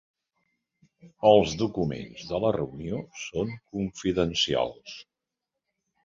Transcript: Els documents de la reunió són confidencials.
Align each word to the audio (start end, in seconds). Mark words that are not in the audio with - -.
Els 1.31 1.51
documents 1.61 2.23
de 2.31 2.39
la 2.45 2.51
reunió 2.55 3.01
són 3.25 3.51
confidencials. 3.75 4.97